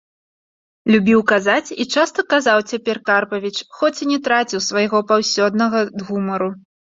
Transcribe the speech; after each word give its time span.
—любіў 0.93 1.19
казаць 1.31 1.73
і 1.83 1.85
часта 1.97 2.25
казаў 2.31 2.63
цяпер 2.71 3.01
Карпавіч, 3.11 3.57
хоць 3.81 3.93
і 4.05 4.09
не 4.13 4.19
траціў 4.29 4.65
свайго 4.69 5.03
паўсёднага 5.11 5.79
гумару. 6.09 6.49